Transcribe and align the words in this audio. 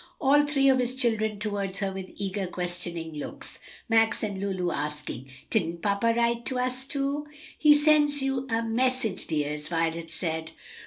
All 0.19 0.47
three 0.47 0.67
of 0.67 0.79
his 0.79 0.95
children 0.95 1.33
turned 1.33 1.41
toward 1.41 1.75
her 1.77 1.91
with 1.91 2.09
eager, 2.15 2.47
questioning 2.47 3.13
looks, 3.13 3.59
Max 3.87 4.23
and 4.23 4.39
Lulu 4.39 4.71
asking, 4.71 5.29
"Didn't 5.51 5.83
papa 5.83 6.15
write 6.17 6.43
to 6.47 6.57
us, 6.57 6.85
too?" 6.85 7.27
"He 7.59 7.75
sends 7.75 8.19
you 8.19 8.47
a 8.49 8.63
message, 8.63 9.27
dears," 9.27 9.67
Violet 9.67 10.09
said. 10.09 10.53